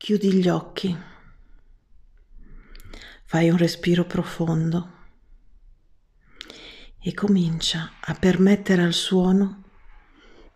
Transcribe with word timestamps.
Chiudi 0.00 0.32
gli 0.32 0.48
occhi, 0.48 0.96
fai 3.24 3.50
un 3.50 3.56
respiro 3.56 4.04
profondo 4.04 4.92
e 7.00 7.12
comincia 7.12 7.94
a 8.02 8.14
permettere 8.14 8.82
al 8.84 8.92
suono 8.92 9.64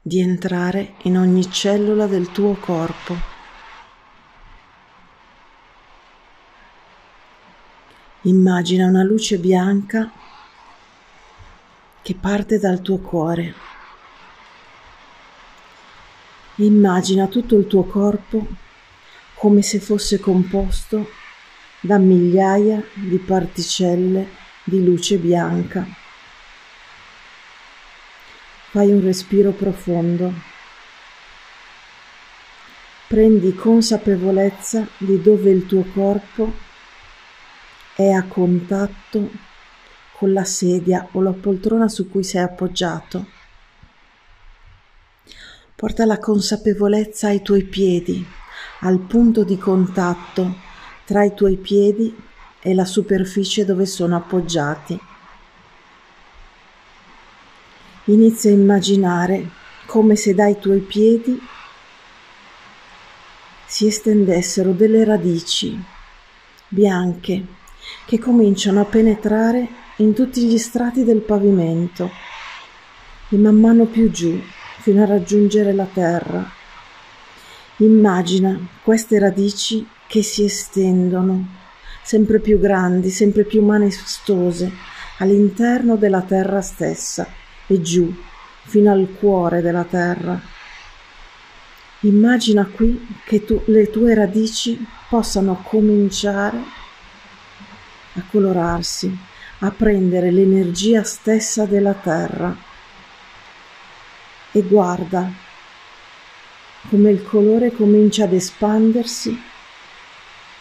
di 0.00 0.20
entrare 0.20 0.94
in 1.02 1.18
ogni 1.18 1.50
cellula 1.50 2.06
del 2.06 2.30
tuo 2.30 2.54
corpo. 2.54 3.16
Immagina 8.22 8.86
una 8.86 9.02
luce 9.02 9.38
bianca 9.38 10.09
che 12.00 12.14
parte 12.14 12.61
dal 12.61 12.80
tuo 12.80 12.98
cuore. 12.98 13.54
Immagina 16.54 17.27
tutto 17.27 17.56
il 17.56 17.66
tuo 17.66 17.82
corpo 17.82 18.70
come 19.43 19.62
se 19.62 19.80
fosse 19.80 20.20
composto 20.20 21.10
da 21.80 21.98
migliaia 21.98 22.80
di 22.95 23.19
particelle 23.19 24.28
di 24.62 24.84
luce 24.84 25.16
bianca. 25.16 25.84
Fai 28.70 28.92
un 28.92 29.02
respiro 29.02 29.51
profondo. 29.51 30.32
Prendi 33.09 33.52
consapevolezza 33.56 34.87
di 34.98 35.20
dove 35.20 35.51
il 35.51 35.66
tuo 35.66 35.82
corpo 35.93 36.52
è 37.96 38.10
a 38.10 38.23
contatto 38.23 39.29
con 40.18 40.32
la 40.32 40.45
sedia 40.45 41.09
o 41.10 41.20
la 41.20 41.32
poltrona 41.32 41.88
su 41.88 42.09
cui 42.09 42.23
sei 42.23 42.43
appoggiato. 42.43 43.27
Porta 45.74 46.06
la 46.06 46.20
consapevolezza 46.20 47.27
ai 47.27 47.43
tuoi 47.43 47.65
piedi 47.65 48.40
al 48.84 48.98
punto 48.98 49.45
di 49.45 49.59
contatto 49.59 50.54
tra 51.04 51.24
i 51.24 51.34
tuoi 51.34 51.56
piedi 51.56 52.15
e 52.60 52.74
la 52.74 52.84
superficie 52.84 53.65
dove 53.65 53.87
sono 53.87 54.16
appoggiati. 54.16 54.98
Inizia 58.04 58.51
a 58.51 58.54
immaginare 58.54 59.48
come 59.87 60.16
se 60.16 60.34
dai 60.34 60.59
tuoi 60.59 60.80
piedi 60.80 61.40
si 63.66 63.87
estendessero 63.87 64.72
delle 64.72 65.04
radici 65.04 65.81
bianche 66.69 67.47
che 68.06 68.19
cominciano 68.19 68.81
a 68.81 68.84
penetrare 68.84 69.69
in 69.97 70.14
tutti 70.14 70.47
gli 70.47 70.59
strati 70.59 71.04
del 71.04 71.20
pavimento 71.20 72.10
e 73.28 73.37
man 73.37 73.59
mano 73.59 73.87
più 73.87 74.10
giù 74.10 74.41
fino 74.81 75.03
a 75.03 75.06
raggiungere 75.06 75.72
la 75.72 75.87
terra. 75.87 76.60
Immagina 77.83 78.56
queste 78.84 79.19
radici 79.19 79.84
che 80.06 80.22
si 80.22 80.44
estendono, 80.44 81.49
sempre 82.05 82.38
più 82.38 82.61
grandi, 82.61 83.11
sempre 83.11 83.43
più 83.43 83.65
maestose, 83.65 84.71
all'interno 85.19 85.97
della 85.97 86.22
terra 86.22 86.60
stessa 86.60 87.27
e 87.66 87.83
giù, 87.83 88.15
fino 88.66 88.93
al 88.93 89.09
cuore 89.19 89.62
della 89.62 89.83
terra. 89.83 90.41
Immagina 92.00 92.66
qui 92.66 93.05
che 93.25 93.44
tu, 93.44 93.60
le 93.66 93.91
tue 93.91 94.15
radici 94.15 94.87
possano 95.09 95.60
cominciare 95.65 96.59
a 98.15 98.22
colorarsi, 98.31 99.12
a 99.59 99.71
prendere 99.72 100.31
l'energia 100.31 101.03
stessa 101.03 101.65
della 101.65 101.94
terra. 101.94 102.56
E 104.53 104.62
guarda 104.62 105.41
come 106.88 107.11
il 107.11 107.22
colore 107.22 107.72
comincia 107.72 108.25
ad 108.25 108.33
espandersi 108.33 109.41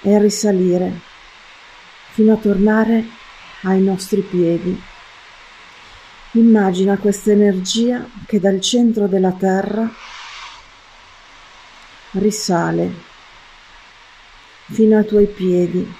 e 0.02 0.16
a 0.16 0.20
risalire 0.20 1.00
fino 2.12 2.34
a 2.34 2.38
tornare 2.38 3.06
ai 3.64 3.82
nostri 3.82 4.22
piedi. 4.22 4.80
Immagina 6.34 6.98
questa 6.98 7.32
energia 7.32 8.08
che 8.26 8.40
dal 8.40 8.62
centro 8.62 9.08
della 9.08 9.34
terra 9.34 9.90
risale 12.12 12.94
fino 14.72 14.98
ai 14.98 15.06
tuoi 15.06 15.28
piedi. 15.28 15.94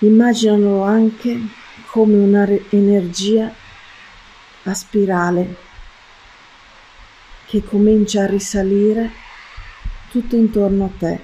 Immaginalo 0.00 0.82
anche 0.82 1.40
come 1.86 2.14
un'energia 2.16 3.52
a 4.64 4.74
spirale 4.74 5.56
che 7.46 7.64
comincia 7.64 8.24
a 8.24 8.26
risalire 8.26 9.10
tutto 10.10 10.36
intorno 10.36 10.84
a 10.84 10.90
te. 10.98 11.20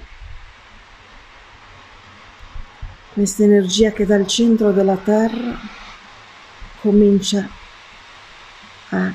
Questa 3.13 3.43
energia 3.43 3.91
che 3.91 4.05
dal 4.05 4.27
centro 4.27 4.71
della 4.71 4.97
terra 4.97 5.57
comincia 6.81 7.47
a 8.89 9.13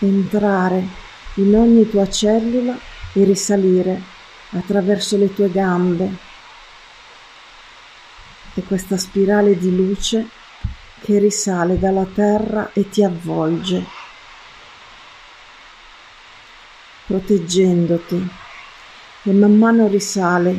entrare 0.00 0.86
in 1.34 1.54
ogni 1.56 1.88
tua 1.88 2.08
cellula 2.08 2.76
e 3.12 3.24
risalire 3.24 4.02
attraverso 4.50 5.16
le 5.16 5.32
tue 5.32 5.50
gambe 5.50 6.32
e 8.54 8.62
questa 8.62 8.96
spirale 8.96 9.58
di 9.58 9.74
luce 9.74 10.28
che 11.00 11.18
risale 11.18 11.78
dalla 11.78 12.06
terra 12.06 12.70
e 12.72 12.88
ti 12.88 13.02
avvolge, 13.02 13.84
proteggendoti 17.06 18.42
e 19.24 19.32
man 19.32 19.56
mano 19.56 19.88
risale 19.88 20.54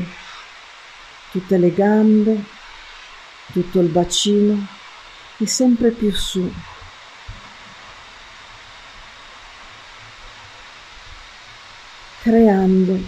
tutte 1.31 1.58
le 1.58 1.74
gambe, 1.74 2.44
tutto 3.53 3.80
il 3.80 3.88
bacino 3.88 4.68
e 5.38 5.48
sempre 5.48 5.92
più 5.92 6.12
su. 6.12 6.52
creando 12.26 13.00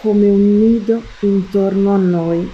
come 0.00 0.28
un 0.28 0.58
nido 0.60 1.02
intorno 1.22 1.92
a 1.92 1.96
noi. 1.96 2.48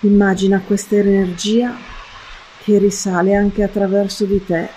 Immagina 0.00 0.62
questa 0.62 0.96
energia 0.96 1.76
che 2.62 2.78
risale 2.78 3.34
anche 3.34 3.62
attraverso 3.62 4.24
di 4.24 4.42
te, 4.42 4.70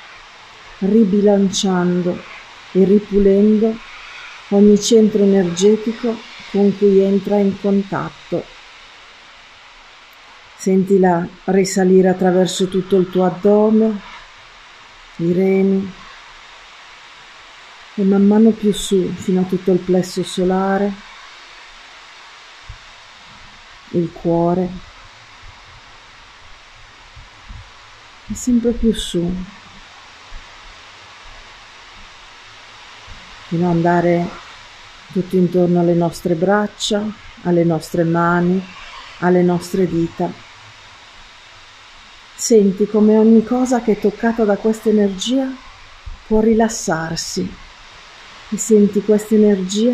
ribilanciando 0.80 2.33
e 2.74 2.84
ripulendo 2.84 3.76
ogni 4.50 4.80
centro 4.80 5.24
energetico 5.24 6.16
con 6.52 6.76
cui 6.78 7.00
entra 7.00 7.38
in 7.38 7.60
contatto. 7.60 8.44
Sentila 10.58 11.28
risalire 11.46 12.10
attraverso 12.10 12.68
tutto 12.68 12.98
il 12.98 13.10
tuo 13.10 13.26
addome, 13.26 14.00
i 15.18 15.32
reni 15.34 15.92
e 17.96 18.04
man 18.04 18.26
mano 18.26 18.50
più 18.52 18.74
su 18.74 19.12
fino 19.14 19.42
a 19.42 19.44
tutto 19.44 19.72
il 19.72 19.80
plesso 19.80 20.24
solare, 20.24 20.92
il 23.90 24.12
cuore 24.12 24.70
e 28.28 28.36
sempre 28.36 28.72
più 28.72 28.94
su 28.94 29.32
fino 33.54 33.70
ad 33.70 33.76
andare 33.76 34.28
tutto 35.12 35.36
intorno 35.36 35.80
alle 35.80 35.94
nostre 35.94 36.34
braccia, 36.34 37.06
alle 37.44 37.64
nostre 37.64 38.04
mani, 38.04 38.60
alle 39.20 39.44
nostre 39.44 39.88
dita. 39.88 40.28
Senti 42.34 42.88
come 42.88 43.16
ogni 43.20 43.44
cosa 43.44 43.82
che 43.82 43.92
è 43.92 44.00
toccata 44.00 44.44
da 44.44 44.56
questa 44.56 44.90
energia 44.90 45.48
può 46.26 46.40
rilassarsi. 46.40 47.48
E 48.50 48.58
senti 48.58 49.04
questa 49.04 49.36
energia 49.36 49.94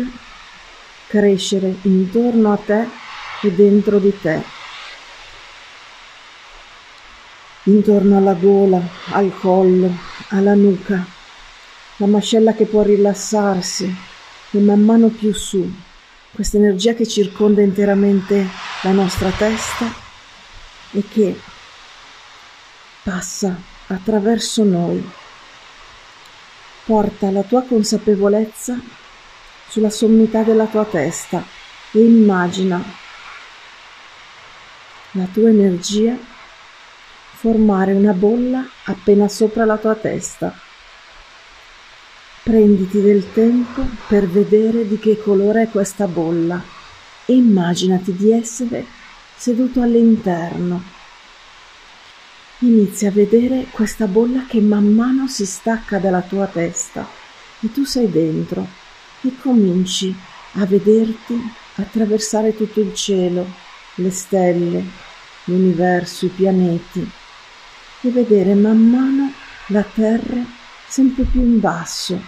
crescere 1.06 1.76
intorno 1.82 2.52
a 2.52 2.56
te 2.56 2.86
e 3.42 3.52
dentro 3.52 3.98
di 3.98 4.18
te, 4.22 4.42
intorno 7.64 8.16
alla 8.16 8.34
gola, 8.34 8.80
al 9.10 9.34
collo, 9.38 9.94
alla 10.28 10.54
nuca 10.54 11.18
la 12.00 12.06
mascella 12.06 12.54
che 12.54 12.64
può 12.64 12.80
rilassarsi 12.80 13.94
e 14.52 14.58
man 14.58 14.82
mano 14.82 15.08
più 15.08 15.34
su, 15.34 15.70
questa 16.32 16.56
energia 16.56 16.94
che 16.94 17.06
circonda 17.06 17.60
interamente 17.60 18.48
la 18.82 18.92
nostra 18.92 19.28
testa 19.30 19.92
e 20.92 21.04
che 21.06 21.38
passa 23.02 23.54
attraverso 23.88 24.64
noi. 24.64 25.06
Porta 26.86 27.30
la 27.30 27.42
tua 27.42 27.64
consapevolezza 27.64 28.80
sulla 29.68 29.90
sommità 29.90 30.42
della 30.42 30.66
tua 30.66 30.86
testa 30.86 31.44
e 31.92 31.98
immagina 32.02 32.82
la 35.10 35.26
tua 35.30 35.50
energia 35.50 36.16
formare 37.34 37.92
una 37.92 38.14
bolla 38.14 38.66
appena 38.84 39.28
sopra 39.28 39.66
la 39.66 39.76
tua 39.76 39.94
testa 39.94 40.68
Prenditi 42.42 43.02
del 43.02 43.32
tempo 43.34 43.84
per 44.08 44.26
vedere 44.26 44.88
di 44.88 44.98
che 44.98 45.18
colore 45.18 45.64
è 45.64 45.68
questa 45.68 46.06
bolla 46.06 46.62
e 47.26 47.34
immaginati 47.34 48.16
di 48.16 48.32
essere 48.32 48.86
seduto 49.36 49.82
all'interno. 49.82 50.82
Inizia 52.60 53.10
a 53.10 53.12
vedere 53.12 53.66
questa 53.70 54.06
bolla 54.06 54.46
che 54.46 54.58
man 54.62 54.86
mano 54.86 55.28
si 55.28 55.44
stacca 55.44 55.98
dalla 55.98 56.22
tua 56.22 56.46
testa 56.46 57.06
e 57.60 57.70
tu 57.72 57.84
sei 57.84 58.10
dentro 58.10 58.66
e 59.20 59.32
cominci 59.38 60.14
a 60.54 60.64
vederti 60.64 61.38
attraversare 61.76 62.56
tutto 62.56 62.80
il 62.80 62.94
cielo, 62.94 63.46
le 63.96 64.10
stelle, 64.10 64.82
l'universo, 65.44 66.24
i 66.24 66.30
pianeti 66.30 67.06
e 68.00 68.10
vedere 68.10 68.54
man 68.54 68.88
mano 68.88 69.30
la 69.66 69.82
terra 69.82 70.58
sempre 70.90 71.22
più 71.22 71.40
in 71.40 71.60
basso. 71.60 72.20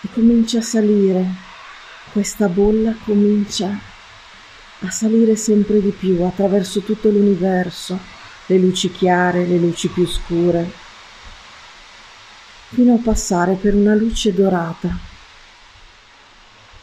E 0.00 0.08
comincia 0.12 0.58
a 0.58 0.62
salire, 0.62 1.24
questa 2.10 2.48
bolla 2.48 2.92
comincia 3.04 3.78
a 4.80 4.90
salire 4.90 5.36
sempre 5.36 5.80
di 5.80 5.90
più 5.90 6.24
attraverso 6.24 6.80
tutto 6.80 7.10
l'universo, 7.10 7.96
le 8.46 8.58
luci 8.58 8.90
chiare, 8.90 9.46
le 9.46 9.58
luci 9.58 9.86
più 9.88 10.04
scure, 10.08 10.68
fino 12.70 12.94
a 12.94 12.98
passare 12.98 13.54
per 13.54 13.76
una 13.76 13.94
luce 13.94 14.34
dorata, 14.34 14.98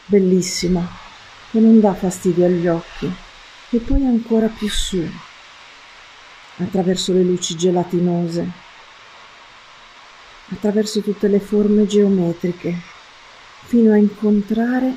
bellissima, 0.06 0.88
che 1.50 1.60
non 1.60 1.78
dà 1.78 1.92
fastidio 1.92 2.46
agli 2.46 2.66
occhi, 2.66 3.14
e 3.68 3.78
poi 3.80 4.06
ancora 4.06 4.46
più 4.46 4.70
su, 4.70 5.06
attraverso 6.56 7.12
le 7.12 7.22
luci 7.22 7.54
gelatinose, 7.54 8.61
attraverso 10.52 11.00
tutte 11.00 11.28
le 11.28 11.40
forme 11.40 11.86
geometriche, 11.86 12.76
fino 13.64 13.92
a 13.92 13.96
incontrare 13.96 14.94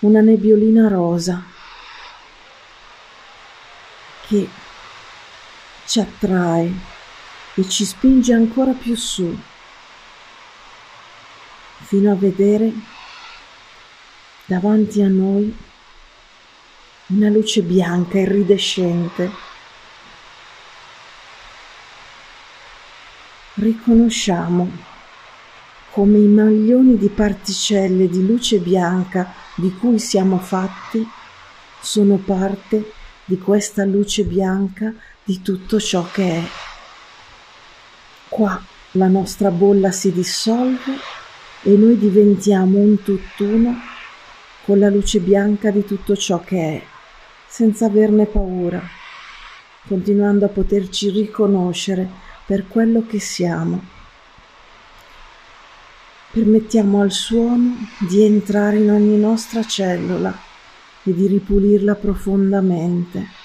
una 0.00 0.20
nebbiolina 0.20 0.88
rosa 0.88 1.42
che 4.26 4.48
ci 5.86 6.00
attrae 6.00 6.72
e 7.54 7.68
ci 7.68 7.84
spinge 7.84 8.32
ancora 8.32 8.72
più 8.72 8.94
su, 8.94 9.36
fino 11.82 12.12
a 12.12 12.16
vedere 12.16 12.72
davanti 14.46 15.02
a 15.02 15.08
noi 15.08 15.54
una 17.06 17.28
luce 17.28 17.62
bianca 17.62 18.18
iridescente. 18.18 19.52
Riconosciamo 23.56 24.68
come 25.92 26.18
i 26.18 26.26
maglioni 26.26 26.98
di 26.98 27.08
particelle 27.08 28.08
di 28.08 28.26
luce 28.26 28.58
bianca 28.58 29.32
di 29.54 29.72
cui 29.76 30.00
siamo 30.00 30.38
fatti 30.38 31.06
sono 31.80 32.16
parte 32.16 32.90
di 33.24 33.38
questa 33.38 33.84
luce 33.84 34.24
bianca 34.24 34.92
di 35.22 35.40
tutto 35.40 35.78
ciò 35.78 36.04
che 36.10 36.30
è. 36.30 36.42
Qua 38.28 38.60
la 38.92 39.06
nostra 39.06 39.52
bolla 39.52 39.92
si 39.92 40.10
dissolve 40.10 40.98
e 41.62 41.76
noi 41.76 41.96
diventiamo 41.96 42.78
un 42.78 43.04
tutt'uno 43.04 43.76
con 44.64 44.80
la 44.80 44.88
luce 44.88 45.20
bianca 45.20 45.70
di 45.70 45.84
tutto 45.84 46.16
ciò 46.16 46.40
che 46.40 46.58
è, 46.58 46.82
senza 47.46 47.86
averne 47.86 48.26
paura, 48.26 48.82
continuando 49.86 50.44
a 50.44 50.48
poterci 50.48 51.10
riconoscere 51.10 52.32
per 52.46 52.66
quello 52.68 53.06
che 53.06 53.20
siamo. 53.20 53.82
Permettiamo 56.30 57.00
al 57.00 57.12
suono 57.12 57.76
di 57.98 58.22
entrare 58.22 58.78
in 58.78 58.90
ogni 58.90 59.16
nostra 59.18 59.64
cellula 59.64 60.36
e 61.04 61.14
di 61.14 61.26
ripulirla 61.26 61.94
profondamente. 61.94 63.42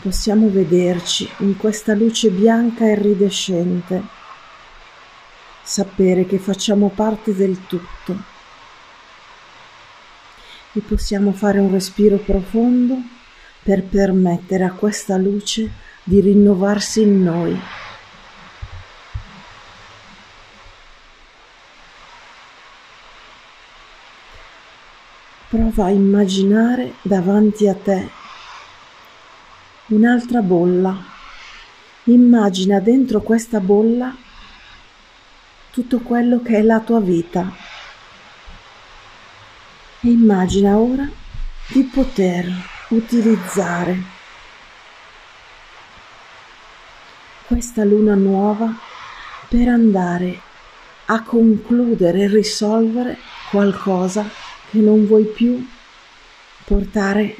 possiamo 0.00 0.48
vederci 0.48 1.28
in 1.38 1.56
questa 1.58 1.94
luce 1.94 2.30
bianca 2.30 2.86
e 2.86 2.92
iridescente, 2.92 4.02
sapere 5.62 6.24
che 6.24 6.38
facciamo 6.38 6.88
parte 6.88 7.34
del 7.34 7.66
tutto 7.66 8.16
e 10.72 10.80
possiamo 10.80 11.32
fare 11.32 11.58
un 11.58 11.70
respiro 11.70 12.16
profondo 12.16 12.96
per 13.62 13.82
permettere 13.82 14.64
a 14.64 14.72
questa 14.72 15.16
luce 15.16 15.70
di 16.02 16.20
rinnovarsi 16.20 17.02
in 17.02 17.22
noi. 17.22 17.60
Prova 25.48 25.86
a 25.86 25.90
immaginare 25.90 26.94
davanti 27.02 27.66
a 27.66 27.74
te 27.74 28.08
un'altra 29.86 30.42
bolla. 30.42 30.96
Immagina 32.04 32.80
dentro 32.80 33.20
questa 33.20 33.60
bolla 33.60 34.14
tutto 35.70 36.00
quello 36.00 36.40
che 36.42 36.56
è 36.56 36.62
la 36.62 36.80
tua 36.80 37.00
vita 37.00 37.52
e 40.00 40.08
immagina 40.08 40.76
ora 40.76 41.08
di 41.68 41.82
poter 41.84 42.48
utilizzare 42.90 44.02
questa 47.46 47.84
luna 47.84 48.14
nuova 48.14 48.72
per 49.48 49.68
andare 49.68 50.40
a 51.06 51.22
concludere 51.22 52.22
e 52.22 52.28
risolvere 52.28 53.18
qualcosa 53.50 54.28
che 54.70 54.78
non 54.78 55.06
vuoi 55.06 55.24
più 55.24 55.66
portare 56.64 57.34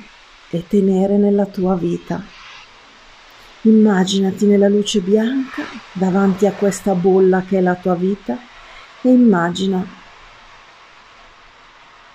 e 0.51 0.65
tenere 0.67 1.17
nella 1.17 1.47
tua 1.47 1.77
vita. 1.77 2.23
Immaginati 3.63 4.47
nella 4.47 4.69
luce 4.69 5.01
bianca 5.01 5.65
davanti 5.93 6.47
a 6.47 6.53
questa 6.53 6.95
bolla 6.95 7.43
che 7.43 7.59
è 7.59 7.61
la 7.61 7.77
tua 7.77 7.95
vita 7.95 8.39
e 9.03 9.09
immagina 9.09 9.85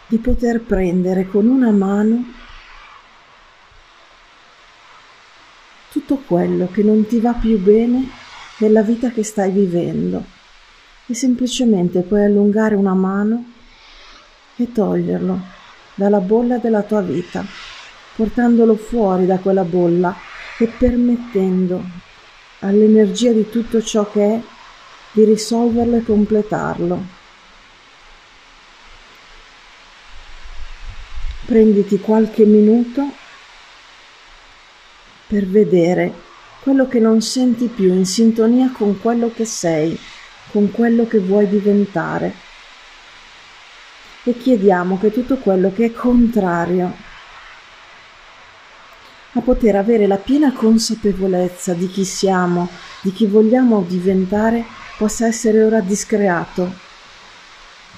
di 0.08 0.18
poter 0.18 0.62
prendere 0.62 1.28
con 1.28 1.48
una 1.48 1.72
mano 1.72 2.44
tutto 6.06 6.22
quello 6.28 6.70
che 6.72 6.84
non 6.84 7.08
ti 7.08 7.20
va 7.20 7.34
più 7.34 7.60
bene 7.60 8.08
nella 8.58 8.84
vita 8.84 9.10
che 9.10 9.24
stai 9.24 9.50
vivendo 9.50 10.24
e 11.08 11.16
semplicemente 11.16 12.02
puoi 12.02 12.24
allungare 12.24 12.76
una 12.76 12.94
mano 12.94 13.54
e 14.56 14.72
toglierlo 14.72 15.40
dalla 15.96 16.20
bolla 16.20 16.58
della 16.58 16.84
tua 16.84 17.02
vita, 17.02 17.44
portandolo 18.16 18.76
fuori 18.76 19.26
da 19.26 19.40
quella 19.40 19.64
bolla 19.64 20.16
e 20.60 20.68
permettendo 20.68 21.84
all'energia 22.60 23.32
di 23.32 23.50
tutto 23.50 23.82
ciò 23.82 24.10
che 24.10 24.36
è 24.36 24.42
di 25.12 25.24
risolverlo 25.24 25.98
e 25.98 26.04
completarlo. 26.04 27.04
Prenditi 31.46 32.00
qualche 32.00 32.46
minuto 32.46 33.24
per 35.28 35.46
vedere 35.48 36.14
quello 36.62 36.88
che 36.88 37.00
non 37.00 37.22
senti 37.22 37.68
più 37.68 37.94
in 37.94 38.06
sintonia 38.06 38.72
con 38.72 39.00
quello 39.00 39.32
che 39.34 39.46
sei, 39.46 39.98
con 40.52 40.72
quello 40.72 41.06
che 41.08 41.20
vuoi 41.20 41.48
diventare. 41.48 42.34
E 44.24 44.36
chiediamo 44.38 44.98
che 44.98 45.12
tutto 45.12 45.38
quello 45.38 45.72
che 45.72 45.86
è 45.86 45.92
contrario 45.92 46.94
a 49.38 49.42
poter 49.42 49.76
avere 49.76 50.08
la 50.08 50.16
piena 50.16 50.54
consapevolezza 50.54 51.74
di 51.74 51.90
chi 51.90 52.06
siamo, 52.06 52.70
di 53.02 53.12
chi 53.12 53.26
vogliamo 53.26 53.84
diventare, 53.88 54.66
possa 54.98 55.28
essere 55.28 55.62
ora 55.62 55.82
discreato, 55.82 56.74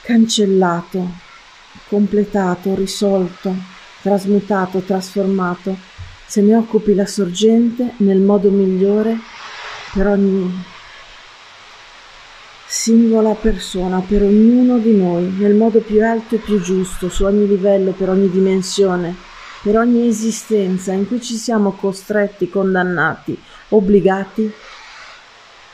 cancellato, 0.02 1.10
completato, 1.88 2.74
risolto, 2.74 3.56
trasmutato, 4.02 4.80
trasformato, 4.80 5.78
se 6.28 6.42
ne 6.42 6.56
occupi 6.56 6.94
la 6.94 7.06
sorgente 7.06 7.94
nel 7.98 8.20
modo 8.20 8.50
migliore 8.50 9.18
per 9.94 10.08
ogni 10.08 10.64
singola 12.68 13.34
persona, 13.34 14.04
per 14.06 14.22
ognuno 14.22 14.78
di 14.78 14.96
noi, 14.96 15.34
nel 15.38 15.56
modo 15.56 15.80
più 15.80 16.04
alto 16.04 16.36
e 16.36 16.40
più 16.40 16.62
giusto, 16.62 17.10
su 17.10 17.24
ogni 17.24 17.48
livello, 17.48 17.92
per 17.92 18.10
ogni 18.10 18.30
dimensione 18.30 19.28
per 19.62 19.78
ogni 19.78 20.08
esistenza 20.08 20.94
in 20.94 21.08
cui 21.08 21.22
ci 21.22 21.36
siamo 21.36 21.72
costretti, 21.72 22.50
condannati, 22.50 23.38
obbligati 23.70 24.52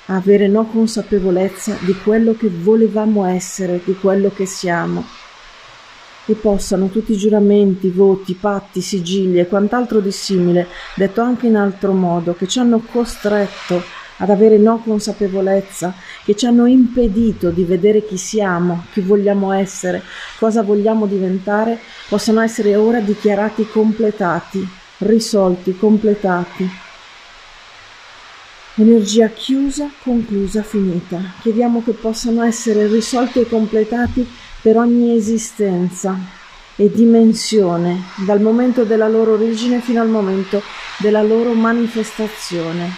a 0.07 0.15
avere 0.15 0.47
no 0.47 0.65
consapevolezza 0.65 1.77
di 1.81 1.93
quello 1.97 2.33
che 2.33 2.49
volevamo 2.49 3.25
essere, 3.25 3.81
di 3.83 3.93
quello 3.95 4.31
che 4.33 4.45
siamo. 4.45 5.05
E 6.25 6.35
possano 6.35 6.87
tutti 6.87 7.11
i 7.11 7.17
giuramenti, 7.17 7.89
voti, 7.89 8.33
patti, 8.33 8.79
sigilli 8.79 9.39
e 9.39 9.47
quant'altro 9.47 9.99
di 9.99 10.11
simile, 10.11 10.67
detto 10.95 11.19
anche 11.19 11.47
in 11.47 11.57
altro 11.57 11.91
modo, 11.91 12.33
che 12.33 12.47
ci 12.47 12.59
hanno 12.59 12.79
costretto 12.79 13.81
ad 14.17 14.29
avere 14.29 14.57
no 14.57 14.77
consapevolezza, 14.77 15.93
che 16.23 16.35
ci 16.35 16.45
hanno 16.45 16.65
impedito 16.65 17.49
di 17.49 17.65
vedere 17.65 18.05
chi 18.05 18.17
siamo, 18.17 18.85
chi 18.93 19.01
vogliamo 19.01 19.51
essere, 19.51 20.01
cosa 20.39 20.61
vogliamo 20.63 21.07
diventare, 21.07 21.79
possano 22.07 22.39
essere 22.39 22.75
ora 22.77 22.99
dichiarati 22.99 23.67
completati, 23.67 24.65
risolti, 24.99 25.75
completati. 25.75 26.69
Energia 28.75 29.27
chiusa, 29.27 29.91
conclusa, 30.01 30.63
finita. 30.63 31.19
Chiediamo 31.41 31.83
che 31.83 31.91
possano 31.91 32.43
essere 32.43 32.87
risolti 32.87 33.39
e 33.41 33.47
completati 33.47 34.27
per 34.63 34.77
ogni 34.77 35.13
esistenza 35.13 36.17
e 36.77 36.89
dimensione, 36.89 38.01
dal 38.25 38.39
momento 38.39 38.85
della 38.85 39.09
loro 39.09 39.33
origine 39.33 39.81
fino 39.81 39.99
al 39.99 40.07
momento 40.07 40.61
della 40.99 41.21
loro 41.21 41.51
manifestazione. 41.51 42.89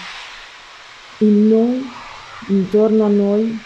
In 1.19 1.47
noi, 1.47 1.89
intorno 2.49 3.05
a 3.05 3.09
noi 3.09 3.59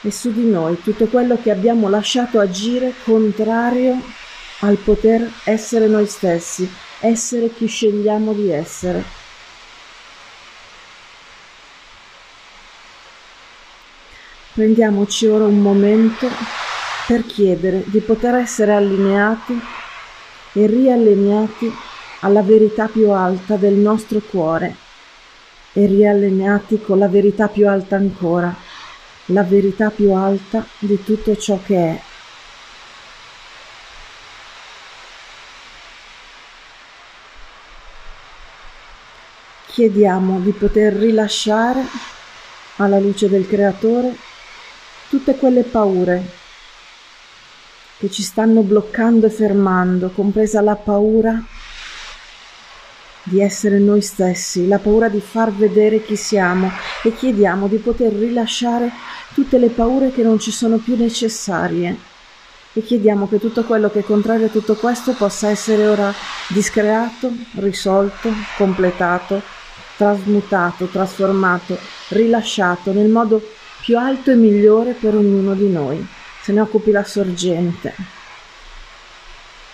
e 0.00 0.10
su 0.10 0.32
di 0.32 0.44
noi, 0.48 0.80
tutto 0.82 1.06
quello 1.06 1.38
che 1.40 1.50
abbiamo 1.50 1.90
lasciato 1.90 2.40
agire 2.40 2.94
contrario 3.04 4.00
al 4.60 4.76
poter 4.76 5.30
essere 5.44 5.86
noi 5.86 6.06
stessi, 6.06 6.66
essere 7.00 7.52
chi 7.52 7.66
scegliamo 7.66 8.32
di 8.32 8.50
essere. 8.50 9.23
Prendiamoci 14.54 15.26
ora 15.26 15.46
un 15.46 15.58
momento 15.58 16.28
per 17.08 17.26
chiedere 17.26 17.82
di 17.86 17.98
poter 17.98 18.36
essere 18.36 18.72
allineati 18.72 19.60
e 20.52 20.66
riallineati 20.68 21.74
alla 22.20 22.40
verità 22.40 22.86
più 22.86 23.10
alta 23.10 23.56
del 23.56 23.72
nostro 23.72 24.20
cuore 24.20 24.76
e 25.72 25.86
riallineati 25.86 26.80
con 26.80 27.00
la 27.00 27.08
verità 27.08 27.48
più 27.48 27.68
alta 27.68 27.96
ancora, 27.96 28.54
la 29.26 29.42
verità 29.42 29.90
più 29.90 30.12
alta 30.12 30.64
di 30.78 31.02
tutto 31.02 31.36
ciò 31.36 31.58
che 31.60 31.76
è. 31.76 32.00
Chiediamo 39.66 40.38
di 40.38 40.52
poter 40.52 40.92
rilasciare 40.92 41.82
alla 42.76 43.00
luce 43.00 43.28
del 43.28 43.48
Creatore 43.48 44.32
tutte 45.14 45.36
quelle 45.36 45.62
paure 45.62 46.24
che 47.98 48.10
ci 48.10 48.24
stanno 48.24 48.62
bloccando 48.62 49.26
e 49.26 49.30
fermando, 49.30 50.10
compresa 50.10 50.60
la 50.60 50.74
paura 50.74 51.40
di 53.22 53.40
essere 53.40 53.78
noi 53.78 54.02
stessi, 54.02 54.66
la 54.66 54.80
paura 54.80 55.08
di 55.08 55.20
far 55.20 55.52
vedere 55.52 56.02
chi 56.02 56.16
siamo 56.16 56.68
e 57.04 57.14
chiediamo 57.14 57.68
di 57.68 57.76
poter 57.76 58.12
rilasciare 58.12 58.90
tutte 59.34 59.58
le 59.58 59.68
paure 59.68 60.10
che 60.10 60.24
non 60.24 60.40
ci 60.40 60.50
sono 60.50 60.78
più 60.78 60.96
necessarie. 60.96 61.96
E 62.72 62.82
chiediamo 62.82 63.28
che 63.28 63.38
tutto 63.38 63.62
quello 63.62 63.90
che 63.90 64.00
è 64.00 64.04
contrario 64.04 64.46
a 64.46 64.50
tutto 64.50 64.74
questo 64.74 65.12
possa 65.12 65.48
essere 65.48 65.86
ora 65.86 66.12
discreato, 66.48 67.32
risolto, 67.58 68.32
completato, 68.56 69.40
trasmutato, 69.96 70.86
trasformato, 70.86 71.78
rilasciato 72.08 72.92
nel 72.92 73.08
modo 73.08 73.40
più 73.84 73.98
alto 73.98 74.30
e 74.30 74.34
migliore 74.34 74.94
per 74.94 75.14
ognuno 75.14 75.52
di 75.52 75.68
noi 75.68 76.02
se 76.40 76.52
ne 76.52 76.62
occupi 76.62 76.90
la 76.90 77.04
sorgente. 77.04 77.94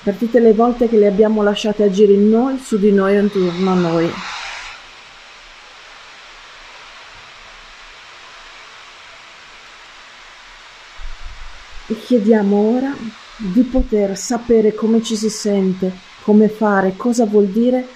Per 0.02 0.14
tutte 0.14 0.40
le 0.40 0.52
volte 0.52 0.88
che 0.88 0.96
le 0.96 1.06
abbiamo 1.06 1.44
lasciate 1.44 1.84
agire 1.84 2.14
in 2.14 2.28
noi, 2.28 2.58
su 2.58 2.76
di 2.76 2.90
noi 2.90 3.14
e 3.14 3.20
intorno 3.20 3.70
a 3.70 3.74
noi. 3.74 4.12
E 11.86 12.00
chiediamo 12.04 12.56
ora 12.56 12.92
di 13.36 13.62
poter 13.62 14.16
sapere 14.16 14.74
come 14.74 15.02
ci 15.04 15.14
si 15.14 15.30
sente, 15.30 15.92
come 16.22 16.48
fare, 16.48 16.94
cosa 16.96 17.26
vuol 17.26 17.46
dire 17.46 17.86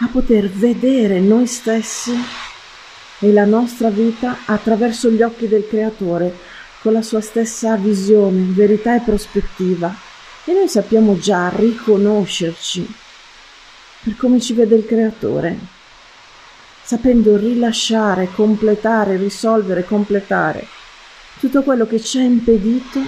a 0.00 0.08
poter 0.10 0.48
vedere 0.48 1.20
noi 1.20 1.46
stessi 1.46 2.12
e 3.20 3.32
la 3.32 3.44
nostra 3.44 3.90
vita 3.90 4.38
attraverso 4.46 5.10
gli 5.10 5.22
occhi 5.22 5.48
del 5.48 5.66
Creatore, 5.68 6.36
con 6.80 6.92
la 6.92 7.02
sua 7.02 7.20
stessa 7.20 7.76
visione, 7.76 8.52
verità 8.52 8.94
e 8.94 9.00
prospettiva 9.00 9.94
e 10.44 10.52
noi 10.52 10.68
sappiamo 10.68 11.18
già 11.18 11.50
riconoscerci 11.54 12.94
per 14.04 14.16
come 14.16 14.40
ci 14.40 14.54
vede 14.54 14.76
il 14.76 14.86
Creatore, 14.86 15.58
sapendo 16.82 17.36
rilasciare, 17.36 18.30
completare, 18.32 19.16
risolvere, 19.16 19.84
completare 19.84 20.66
tutto 21.38 21.62
quello 21.62 21.86
che 21.86 22.00
ci 22.00 22.18
ha 22.18 22.22
impedito 22.22 23.00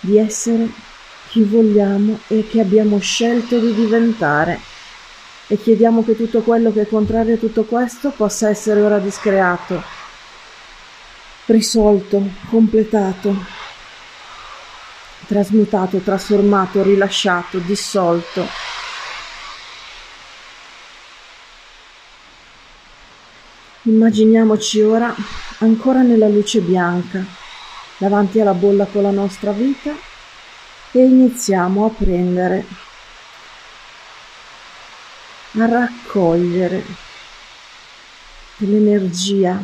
di 0.00 0.18
essere 0.18 0.68
chi 1.28 1.42
vogliamo 1.42 2.20
e 2.28 2.46
che 2.48 2.60
abbiamo 2.60 2.98
scelto 2.98 3.58
di 3.58 3.74
diventare. 3.74 4.58
E 5.48 5.56
chiediamo 5.56 6.04
che 6.04 6.16
tutto 6.16 6.42
quello 6.42 6.72
che 6.72 6.82
è 6.82 6.88
contrario 6.88 7.34
a 7.34 7.38
tutto 7.38 7.64
questo 7.64 8.10
possa 8.10 8.48
essere 8.48 8.80
ora 8.80 8.98
discreato 8.98 10.04
risolto, 11.46 12.20
completato, 12.50 13.34
trasmutato, 15.26 15.98
trasformato, 15.98 16.82
rilasciato, 16.82 17.58
dissolto. 17.58 18.46
Immaginiamoci 23.82 24.80
ora 24.82 25.14
ancora 25.58 26.02
nella 26.02 26.26
luce 26.26 26.58
bianca, 26.60 27.24
davanti 27.98 28.40
alla 28.40 28.54
bolla 28.54 28.84
con 28.86 29.02
la 29.02 29.12
nostra 29.12 29.52
vita 29.52 29.94
e 30.90 31.04
iniziamo 31.04 31.86
a 31.86 31.90
prendere, 31.90 32.66
a 35.58 35.66
raccogliere 35.66 36.84
dell'energia 38.56 39.60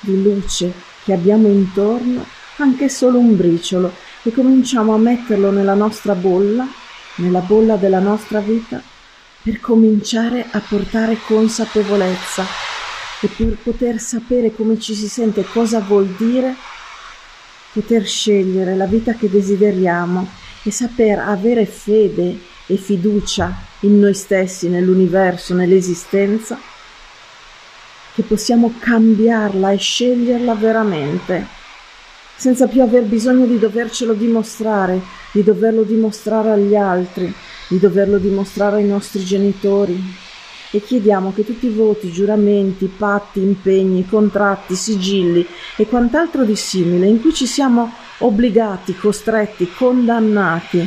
di 0.00 0.22
luce 0.22 0.72
che 1.04 1.12
abbiamo 1.12 1.48
intorno, 1.48 2.24
anche 2.56 2.88
solo 2.88 3.18
un 3.18 3.36
briciolo, 3.36 3.92
e 4.22 4.32
cominciamo 4.32 4.94
a 4.94 4.98
metterlo 4.98 5.50
nella 5.50 5.74
nostra 5.74 6.14
bolla, 6.14 6.66
nella 7.16 7.40
bolla 7.40 7.76
della 7.76 8.00
nostra 8.00 8.40
vita, 8.40 8.82
per 9.42 9.60
cominciare 9.60 10.46
a 10.50 10.60
portare 10.60 11.16
consapevolezza 11.26 12.44
e 13.20 13.28
per 13.28 13.56
poter 13.62 14.00
sapere 14.00 14.54
come 14.54 14.78
ci 14.78 14.94
si 14.94 15.08
sente, 15.08 15.44
cosa 15.44 15.80
vuol 15.80 16.06
dire 16.16 16.54
poter 17.72 18.06
scegliere 18.06 18.74
la 18.74 18.86
vita 18.86 19.14
che 19.14 19.28
desideriamo 19.30 20.28
e 20.62 20.70
saper 20.70 21.20
avere 21.20 21.66
fede 21.66 22.56
e 22.70 22.76
fiducia 22.76 23.54
in 23.80 23.98
noi 23.98 24.14
stessi, 24.14 24.68
nell'universo, 24.68 25.54
nell'esistenza 25.54 26.58
che 28.14 28.22
possiamo 28.22 28.74
cambiarla 28.78 29.70
e 29.70 29.76
sceglierla 29.76 30.54
veramente, 30.54 31.46
senza 32.36 32.66
più 32.66 32.82
aver 32.82 33.04
bisogno 33.04 33.46
di 33.46 33.58
dovercelo 33.58 34.12
dimostrare, 34.12 35.00
di 35.32 35.42
doverlo 35.42 35.82
dimostrare 35.82 36.50
agli 36.50 36.74
altri, 36.74 37.32
di 37.68 37.78
doverlo 37.78 38.18
dimostrare 38.18 38.76
ai 38.76 38.86
nostri 38.86 39.24
genitori. 39.24 40.26
E 40.70 40.82
chiediamo 40.82 41.32
che 41.32 41.46
tutti 41.46 41.66
i 41.66 41.72
voti, 41.72 42.12
giuramenti, 42.12 42.92
patti, 42.94 43.40
impegni, 43.40 44.04
contratti, 44.06 44.74
sigilli 44.74 45.46
e 45.76 45.86
quant'altro 45.86 46.44
di 46.44 46.56
simile 46.56 47.06
in 47.06 47.22
cui 47.22 47.32
ci 47.32 47.46
siamo 47.46 47.90
obbligati, 48.18 48.94
costretti, 48.96 49.72
condannati 49.72 50.86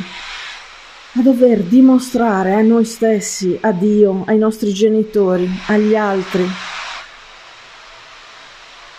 a 1.14 1.20
dover 1.20 1.60
dimostrare 1.62 2.54
a 2.54 2.62
noi 2.62 2.86
stessi, 2.86 3.58
a 3.60 3.70
Dio, 3.72 4.24
ai 4.26 4.38
nostri 4.38 4.72
genitori, 4.72 5.46
agli 5.66 5.94
altri, 5.94 6.48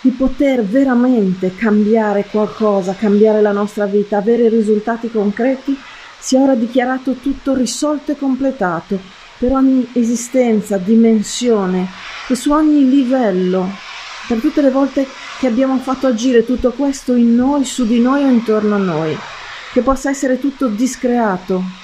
di 0.02 0.12
poter 0.12 0.64
veramente 0.64 1.56
cambiare 1.56 2.26
qualcosa, 2.30 2.94
cambiare 2.94 3.42
la 3.42 3.52
nostra 3.52 3.86
vita, 3.86 4.18
avere 4.18 4.48
risultati 4.48 5.10
concreti, 5.10 5.76
sia 6.20 6.42
ora 6.42 6.54
dichiarato 6.54 7.14
tutto 7.14 7.56
risolto 7.56 8.12
e 8.12 8.18
completato 8.18 9.00
per 9.40 9.54
ogni 9.54 9.90
esistenza, 9.94 10.78
dimensione 10.78 11.88
e 12.28 12.36
su 12.36 12.52
ogni 12.52 12.88
livello, 12.90 13.68
per 14.28 14.40
tutte 14.40 14.62
le 14.62 14.70
volte 14.70 15.08
che 15.40 15.48
abbiamo 15.48 15.78
fatto 15.80 16.06
agire 16.06 16.46
tutto 16.46 16.74
questo 16.74 17.16
in 17.16 17.34
noi, 17.34 17.66
su 17.66 17.88
di 17.88 18.00
noi 18.00 18.24
o 18.24 18.30
intorno 18.30 18.76
a 18.76 18.80
noi, 18.80 19.18
che 19.74 19.82
possa 19.82 20.12
essere 20.12 20.40
tutto 20.40 20.68
discreato, 20.68 21.82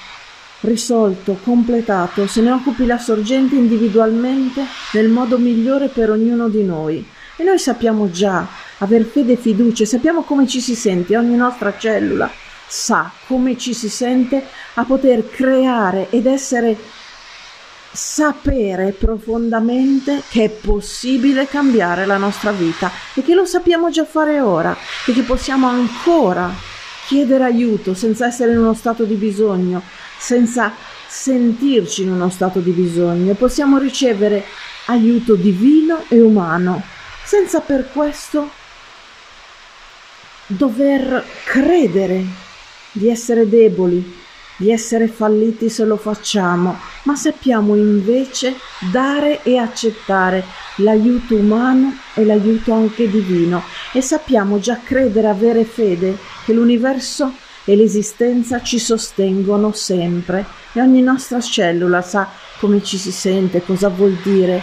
risolto, 0.60 1.38
completato, 1.42 2.26
se 2.26 2.40
ne 2.40 2.50
occupi 2.50 2.86
la 2.86 2.98
sorgente 2.98 3.54
individualmente 3.54 4.64
nel 4.92 5.08
modo 5.08 5.38
migliore 5.38 5.88
per 5.88 6.10
ognuno 6.10 6.48
di 6.48 6.64
noi. 6.64 7.06
E 7.36 7.44
noi 7.44 7.58
sappiamo 7.58 8.10
già, 8.10 8.46
aver 8.78 9.04
fede 9.04 9.32
e 9.32 9.36
fiducia, 9.36 9.84
sappiamo 9.84 10.22
come 10.22 10.46
ci 10.46 10.60
si 10.60 10.74
sente, 10.74 11.16
ogni 11.16 11.36
nostra 11.36 11.76
cellula 11.76 12.30
sa 12.70 13.10
come 13.26 13.58
ci 13.58 13.74
si 13.74 13.88
sente 13.88 14.46
a 14.74 14.84
poter 14.84 15.28
creare 15.28 16.06
ed 16.10 16.26
essere 16.26 16.78
sapere 17.92 18.92
profondamente 18.92 20.22
che 20.28 20.44
è 20.44 20.48
possibile 20.48 21.48
cambiare 21.48 22.06
la 22.06 22.16
nostra 22.16 22.52
vita 22.52 22.90
e 23.14 23.22
che 23.22 23.34
lo 23.34 23.44
sappiamo 23.44 23.90
già 23.90 24.04
fare 24.04 24.40
ora 24.40 24.76
e 25.04 25.12
che 25.12 25.22
possiamo 25.22 25.66
ancora 25.66 26.48
chiedere 27.08 27.42
aiuto 27.42 27.92
senza 27.94 28.26
essere 28.26 28.52
in 28.52 28.58
uno 28.58 28.74
stato 28.74 29.02
di 29.02 29.16
bisogno, 29.16 29.82
senza 30.20 30.72
sentirci 31.08 32.02
in 32.02 32.12
uno 32.12 32.28
stato 32.28 32.60
di 32.60 32.70
bisogno. 32.70 33.34
Possiamo 33.34 33.78
ricevere 33.78 34.44
aiuto 34.86 35.34
divino 35.34 36.04
e 36.08 36.20
umano 36.20 36.82
senza 37.24 37.60
per 37.60 37.90
questo 37.92 38.50
dover 40.46 41.24
credere 41.44 42.24
di 42.92 43.08
essere 43.08 43.48
deboli, 43.48 44.18
di 44.56 44.70
essere 44.70 45.08
falliti 45.08 45.70
se 45.70 45.84
lo 45.84 45.96
facciamo, 45.96 46.78
ma 47.04 47.16
sappiamo 47.16 47.76
invece 47.76 48.56
dare 48.90 49.42
e 49.42 49.56
accettare 49.56 50.44
l'aiuto 50.76 51.36
umano 51.36 51.96
e 52.14 52.24
l'aiuto 52.24 52.72
anche 52.72 53.08
divino 53.08 53.62
e 53.92 54.02
sappiamo 54.02 54.58
già 54.58 54.78
credere, 54.82 55.28
avere 55.28 55.64
fede 55.64 56.18
che 56.44 56.52
l'universo 56.52 57.32
e 57.64 57.76
l'esistenza 57.76 58.62
ci 58.62 58.78
sostengono 58.78 59.72
sempre 59.72 60.44
e 60.72 60.80
ogni 60.80 61.02
nostra 61.02 61.40
cellula 61.40 62.02
sa 62.02 62.28
come 62.58 62.82
ci 62.82 62.98
si 62.98 63.12
sente, 63.12 63.62
cosa 63.62 63.88
vuol 63.88 64.18
dire 64.22 64.62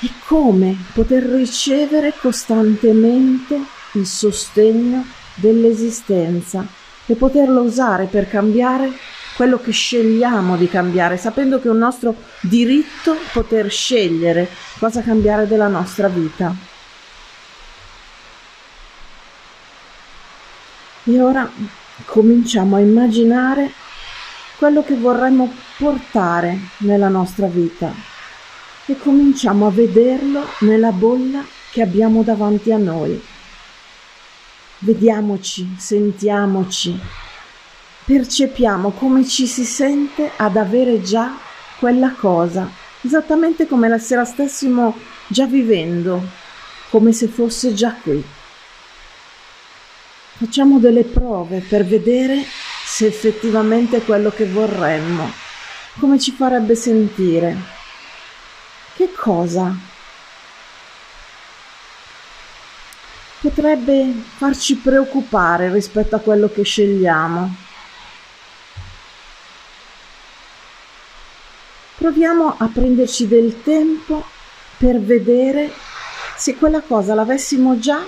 e 0.00 0.10
come 0.26 0.76
poter 0.92 1.22
ricevere 1.22 2.12
costantemente 2.20 3.58
il 3.92 4.06
sostegno 4.06 5.04
dell'esistenza 5.34 6.66
e 7.06 7.14
poterlo 7.14 7.62
usare 7.62 8.06
per 8.06 8.28
cambiare 8.28 8.92
quello 9.36 9.58
che 9.60 9.70
scegliamo 9.70 10.56
di 10.56 10.68
cambiare, 10.68 11.16
sapendo 11.18 11.60
che 11.60 11.68
è 11.68 11.70
un 11.70 11.78
nostro 11.78 12.14
diritto 12.40 13.16
poter 13.32 13.70
scegliere 13.70 14.48
cosa 14.78 15.02
cambiare 15.02 15.46
della 15.46 15.68
nostra 15.68 16.08
vita. 16.08 16.54
E 21.04 21.20
ora 21.20 21.48
cominciamo 22.04 22.76
a 22.76 22.80
immaginare 22.80 23.72
quello 24.58 24.82
che 24.82 24.96
vorremmo 24.96 25.52
portare 25.78 26.58
nella 26.78 27.08
nostra 27.08 27.46
vita 27.46 27.92
e 28.86 28.96
cominciamo 28.98 29.66
a 29.66 29.70
vederlo 29.70 30.46
nella 30.60 30.92
bolla 30.92 31.44
che 31.72 31.82
abbiamo 31.82 32.22
davanti 32.22 32.72
a 32.72 32.78
noi. 32.78 33.20
Vediamoci, 34.78 35.74
sentiamoci, 35.76 36.98
percepiamo 38.04 38.90
come 38.90 39.26
ci 39.26 39.46
si 39.46 39.64
sente 39.64 40.30
ad 40.36 40.56
avere 40.56 41.02
già 41.02 41.36
quella 41.78 42.12
cosa, 42.12 42.70
esattamente 43.00 43.66
come 43.66 43.98
se 43.98 44.16
la 44.16 44.24
stessimo 44.24 44.96
già 45.26 45.46
vivendo, 45.46 46.22
come 46.90 47.12
se 47.12 47.26
fosse 47.26 47.74
già 47.74 47.94
qui. 47.94 48.22
Facciamo 50.38 50.78
delle 50.78 51.04
prove 51.04 51.60
per 51.60 51.86
vedere 51.86 52.44
se 52.84 53.06
effettivamente 53.06 53.96
è 53.96 54.04
quello 54.04 54.28
che 54.28 54.46
vorremmo, 54.46 55.32
come 55.98 56.20
ci 56.20 56.30
farebbe 56.32 56.74
sentire. 56.74 57.56
Che 58.94 59.12
cosa 59.14 59.74
potrebbe 63.40 64.12
farci 64.36 64.76
preoccupare 64.76 65.72
rispetto 65.72 66.16
a 66.16 66.20
quello 66.20 66.50
che 66.50 66.64
scegliamo? 66.64 67.56
Proviamo 71.96 72.56
a 72.58 72.68
prenderci 72.70 73.26
del 73.26 73.62
tempo 73.62 74.22
per 74.76 75.00
vedere 75.00 75.72
se 76.36 76.56
quella 76.56 76.82
cosa 76.82 77.14
l'avessimo 77.14 77.78
già, 77.78 78.04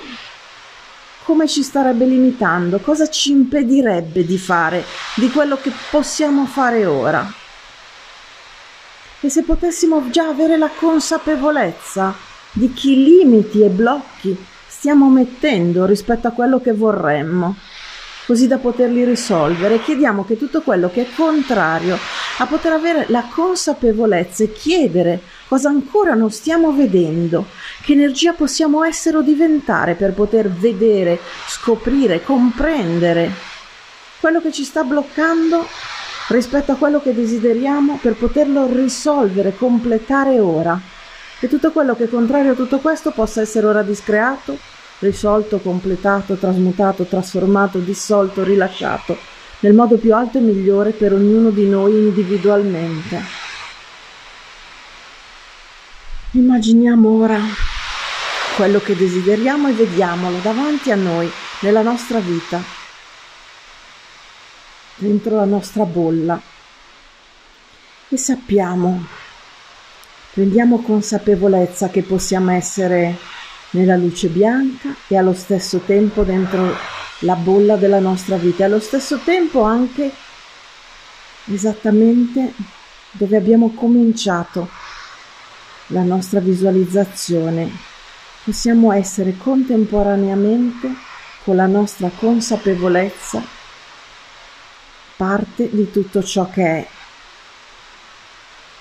come 1.29 1.47
ci 1.47 1.63
starebbe 1.63 2.07
limitando, 2.07 2.79
cosa 2.79 3.07
ci 3.11 3.33
impedirebbe 3.33 4.25
di 4.25 4.38
fare 4.38 4.83
di 5.17 5.31
quello 5.31 5.59
che 5.61 5.71
possiamo 5.91 6.47
fare 6.47 6.87
ora. 6.87 7.31
E 9.21 9.29
se 9.29 9.43
potessimo 9.43 10.09
già 10.09 10.27
avere 10.27 10.57
la 10.57 10.71
consapevolezza 10.75 12.14
di 12.53 12.73
chi 12.73 13.05
limiti 13.05 13.61
e 13.61 13.69
blocchi 13.69 14.35
stiamo 14.67 15.11
mettendo 15.11 15.85
rispetto 15.85 16.29
a 16.29 16.31
quello 16.31 16.62
che 16.62 16.73
vorremmo, 16.73 17.57
così 18.25 18.47
da 18.47 18.57
poterli 18.57 19.05
risolvere, 19.05 19.83
chiediamo 19.83 20.25
che 20.25 20.38
tutto 20.38 20.62
quello 20.62 20.91
che 20.91 21.03
è 21.03 21.14
contrario 21.14 21.99
a 22.40 22.46
poter 22.46 22.72
avere 22.72 23.07
la 23.09 23.29
consapevolezza 23.33 24.44
e 24.44 24.53
chiedere 24.53 25.20
cosa 25.48 25.68
ancora 25.68 26.14
non 26.14 26.31
stiamo 26.31 26.72
vedendo, 26.72 27.46
che 27.83 27.92
energia 27.92 28.33
possiamo 28.33 28.85
essere 28.85 29.16
o 29.16 29.22
diventare 29.22 29.94
per 29.94 30.12
poter 30.12 30.48
vedere, 30.51 31.18
scoprire, 31.48 32.22
comprendere 32.22 33.31
quello 34.20 34.40
che 34.40 34.53
ci 34.53 34.64
sta 34.64 34.83
bloccando 34.83 35.66
rispetto 36.29 36.72
a 36.72 36.77
quello 36.77 37.01
che 37.01 37.14
desideriamo 37.14 37.98
per 38.01 38.14
poterlo 38.14 38.66
risolvere, 38.72 39.57
completare 39.57 40.38
ora. 40.38 40.79
E 41.40 41.48
tutto 41.48 41.70
quello 41.72 41.94
che 41.94 42.05
è 42.05 42.09
contrario 42.09 42.53
a 42.53 42.57
tutto 42.57 42.79
questo 42.79 43.12
possa 43.12 43.40
essere 43.40 43.66
ora 43.66 43.83
discreato, 43.83 44.59
risolto, 44.98 45.59
completato, 45.59 46.35
trasmutato, 46.35 47.05
trasformato, 47.05 47.79
dissolto, 47.79 48.42
rilasciato, 48.42 49.16
nel 49.61 49.75
modo 49.75 49.97
più 49.97 50.14
alto 50.14 50.38
e 50.38 50.42
migliore 50.42 50.90
per 50.92 51.12
ognuno 51.12 51.51
di 51.51 51.66
noi 51.66 51.92
individualmente. 51.92 53.21
Immaginiamo 56.33 57.09
ora 57.09 57.40
quello 58.57 58.81
che 58.81 58.97
desideriamo 58.97 59.68
e 59.68 59.73
vediamolo 59.73 60.38
davanti 60.38 60.90
a 60.90 60.97
noi, 60.97 61.31
nella 61.61 61.83
nostra 61.83 62.18
vita 62.18 62.79
dentro 64.99 65.37
la 65.37 65.44
nostra 65.44 65.85
bolla 65.85 66.40
e 68.09 68.16
sappiamo, 68.16 69.07
prendiamo 70.33 70.83
consapevolezza 70.83 71.88
che 71.88 72.03
possiamo 72.03 72.51
essere 72.51 73.16
nella 73.70 73.96
luce 73.96 74.28
bianca 74.28 74.94
e 75.07 75.16
allo 75.16 75.35
stesso 75.35 75.78
tempo 75.78 76.22
dentro 76.22 76.74
la 77.20 77.35
bolla 77.35 77.76
della 77.76 77.98
nostra 77.98 78.37
vita 78.37 78.62
e 78.62 78.66
allo 78.66 78.81
stesso 78.81 79.18
tempo 79.18 79.62
anche 79.62 80.11
esattamente 81.46 82.52
dove 83.11 83.37
abbiamo 83.37 83.72
cominciato 83.74 84.68
la 85.88 86.02
nostra 86.02 86.40
visualizzazione. 86.40 87.70
Possiamo 88.44 88.92
essere 88.92 89.37
contemporaneamente 89.37 90.88
con 91.44 91.57
la 91.57 91.66
nostra 91.66 92.11
consapevolezza 92.14 93.42
parte 95.16 95.68
di 95.70 95.90
tutto 95.90 96.22
ciò 96.22 96.48
che 96.48 96.64
è. 96.64 96.88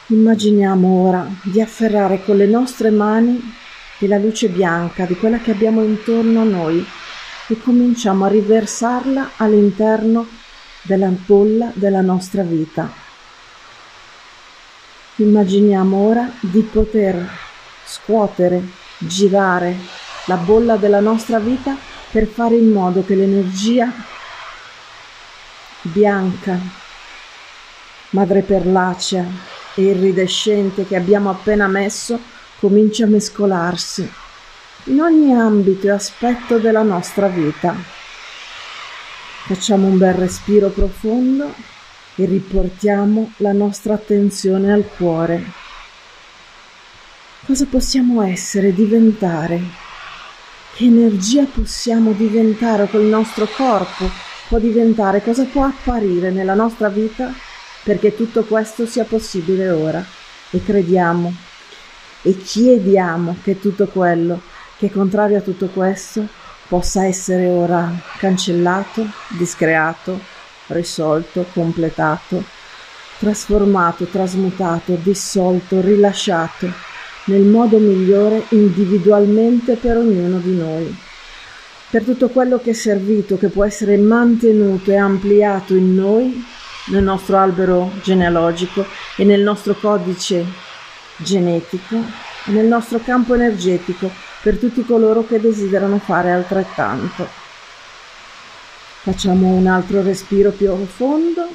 Immaginiamo 0.07 1.07
ora 1.07 1.27
di 1.43 1.59
afferrare 1.59 2.23
con 2.23 2.37
le 2.37 2.45
nostre 2.45 2.91
mani 2.91 3.41
della 3.97 4.17
luce 4.17 4.49
bianca 4.49 5.05
di 5.05 5.15
quella 5.15 5.39
che 5.39 5.51
abbiamo 5.51 5.83
intorno 5.83 6.41
a 6.41 6.45
noi 6.45 6.85
e 7.47 7.57
cominciamo 7.59 8.25
a 8.25 8.29
riversarla 8.29 9.31
all'interno 9.37 10.27
della 10.81 11.09
bolla 11.09 11.71
della 11.73 12.01
nostra 12.01 12.43
vita. 12.43 12.91
Immaginiamo 15.15 15.97
ora 15.97 16.29
di 16.39 16.61
poter 16.61 17.27
scuotere, 17.83 18.61
girare 18.99 19.75
la 20.25 20.35
bolla 20.35 20.77
della 20.77 20.99
nostra 20.99 21.39
vita 21.39 21.75
per 22.11 22.27
fare 22.27 22.55
in 22.55 22.71
modo 22.71 23.03
che 23.03 23.15
l'energia 23.15 23.91
bianca, 25.81 26.59
madre 28.11 28.41
perlacea 28.41 29.25
e 29.75 29.81
iridescente 29.81 30.85
che 30.85 30.95
abbiamo 30.95 31.29
appena 31.29 31.67
messo 31.67 32.19
comincia 32.59 33.05
a 33.05 33.07
mescolarsi 33.07 34.09
in 34.85 35.01
ogni 35.01 35.33
ambito 35.33 35.87
e 35.87 35.91
aspetto 35.91 36.57
della 36.57 36.81
nostra 36.81 37.27
vita. 37.27 37.75
Facciamo 39.45 39.87
un 39.87 39.97
bel 39.97 40.13
respiro 40.13 40.69
profondo 40.69 41.53
e 42.15 42.25
riportiamo 42.25 43.33
la 43.37 43.51
nostra 43.51 43.93
attenzione 43.93 44.71
al 44.71 44.87
cuore. 44.97 45.43
Cosa 47.45 47.65
possiamo 47.65 48.21
essere, 48.21 48.73
diventare? 48.73 49.61
Che 50.73 50.83
energia 50.83 51.45
possiamo 51.45 52.11
diventare 52.11 52.89
col 52.89 53.03
nostro 53.03 53.45
corpo 53.45 54.09
può 54.47 54.59
diventare, 54.59 55.21
cosa 55.21 55.43
può 55.45 55.63
apparire 55.63 56.31
nella 56.31 56.53
nostra 56.53 56.89
vita 56.89 57.33
perché 57.83 58.15
tutto 58.15 58.43
questo 58.43 58.85
sia 58.85 59.03
possibile 59.05 59.69
ora. 59.69 60.03
E 60.49 60.63
crediamo 60.63 61.46
e 62.21 62.37
chiediamo 62.37 63.37
che 63.43 63.59
tutto 63.59 63.87
quello 63.87 64.41
che 64.77 64.87
è 64.87 64.91
contrario 64.91 65.37
a 65.37 65.41
tutto 65.41 65.67
questo 65.67 66.27
possa 66.67 67.05
essere 67.05 67.47
ora 67.47 67.89
cancellato, 68.17 69.05
discreato, 69.37 70.19
risolto, 70.67 71.45
completato 71.53 72.55
trasformato, 73.17 74.05
trasmutato, 74.05 74.97
dissolto, 75.01 75.81
rilasciato 75.81 76.71
nel 77.25 77.41
modo 77.41 77.77
migliore 77.77 78.43
individualmente 78.49 79.75
per 79.75 79.97
ognuno 79.97 80.37
di 80.37 80.55
noi. 80.55 80.95
Per 81.89 82.03
tutto 82.03 82.29
quello 82.29 82.59
che 82.59 82.71
è 82.71 82.73
servito, 82.73 83.37
che 83.37 83.47
può 83.47 83.65
essere 83.65 83.97
mantenuto 83.97 84.91
e 84.91 84.97
ampliato 84.97 85.73
in 85.73 85.95
noi, 85.95 86.45
nel 86.87 87.03
nostro 87.03 87.37
albero 87.37 87.91
genealogico 88.01 88.85
e 89.17 89.25
nel 89.25 89.41
nostro 89.41 89.73
codice 89.73 90.45
genetico 91.17 92.01
nel 92.45 92.65
nostro 92.65 92.99
campo 92.99 93.33
energetico 93.35 94.09
per 94.41 94.57
tutti 94.57 94.85
coloro 94.85 95.25
che 95.25 95.39
desiderano 95.39 95.99
fare 95.99 96.31
altrettanto. 96.31 97.27
Facciamo 99.01 99.47
un 99.47 99.67
altro 99.67 100.01
respiro 100.01 100.51
più 100.51 100.67
profondo 100.67 101.47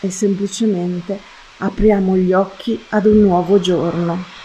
e 0.00 0.10
semplicemente 0.10 1.18
apriamo 1.58 2.16
gli 2.16 2.32
occhi 2.32 2.82
ad 2.90 3.06
un 3.06 3.20
nuovo 3.20 3.60
giorno. 3.60 4.35